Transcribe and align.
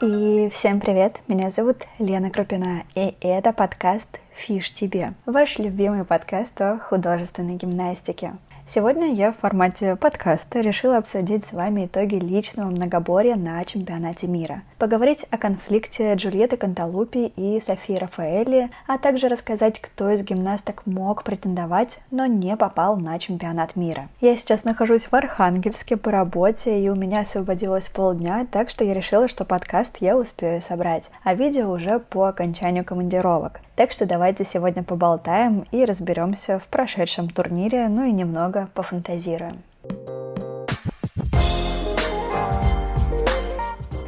И 0.00 0.48
всем 0.52 0.78
привет, 0.78 1.18
меня 1.26 1.50
зовут 1.50 1.78
Лена 1.98 2.30
Крупина, 2.30 2.84
и 2.94 3.16
это 3.20 3.52
подкаст 3.52 4.06
«Фиш 4.36 4.72
тебе», 4.72 5.14
ваш 5.26 5.58
любимый 5.58 6.04
подкаст 6.04 6.60
о 6.60 6.78
художественной 6.78 7.56
гимнастике. 7.56 8.34
Сегодня 8.70 9.14
я 9.14 9.32
в 9.32 9.38
формате 9.38 9.96
подкаста 9.96 10.60
решила 10.60 10.98
обсудить 10.98 11.46
с 11.46 11.52
вами 11.52 11.86
итоги 11.86 12.16
личного 12.16 12.68
многоборья 12.68 13.34
на 13.34 13.64
чемпионате 13.64 14.26
мира, 14.26 14.60
поговорить 14.76 15.24
о 15.30 15.38
конфликте 15.38 16.12
Джульетты 16.12 16.58
Канталупи 16.58 17.32
и 17.34 17.62
Софии 17.64 17.96
Рафаэли, 17.96 18.68
а 18.86 18.98
также 18.98 19.28
рассказать, 19.28 19.80
кто 19.80 20.10
из 20.10 20.22
гимнасток 20.22 20.82
мог 20.84 21.24
претендовать, 21.24 22.00
но 22.10 22.26
не 22.26 22.58
попал 22.58 22.98
на 22.98 23.18
чемпионат 23.18 23.74
мира. 23.74 24.10
Я 24.20 24.36
сейчас 24.36 24.64
нахожусь 24.64 25.06
в 25.06 25.14
Архангельске 25.14 25.96
по 25.96 26.10
работе, 26.10 26.78
и 26.78 26.90
у 26.90 26.94
меня 26.94 27.20
освободилось 27.20 27.88
полдня, 27.88 28.46
так 28.52 28.68
что 28.68 28.84
я 28.84 28.92
решила, 28.92 29.28
что 29.28 29.46
подкаст 29.46 29.96
я 30.00 30.14
успею 30.14 30.60
собрать, 30.60 31.04
а 31.24 31.32
видео 31.32 31.70
уже 31.70 32.00
по 32.00 32.24
окончанию 32.24 32.84
командировок. 32.84 33.60
Так 33.76 33.92
что 33.92 34.06
давайте 34.06 34.44
сегодня 34.44 34.82
поболтаем 34.82 35.64
и 35.70 35.84
разберемся 35.84 36.58
в 36.58 36.64
прошедшем 36.64 37.30
турнире, 37.30 37.88
ну 37.88 38.04
и 38.04 38.10
немного 38.10 38.57
пофантазируем. 38.66 39.62